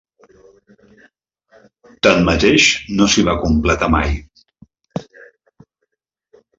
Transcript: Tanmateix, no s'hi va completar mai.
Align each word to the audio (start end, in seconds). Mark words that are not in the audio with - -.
Tanmateix, 2.07 2.67
no 2.97 3.11
s'hi 3.17 3.27
va 3.31 3.39
completar 3.47 3.93
mai. 3.99 4.19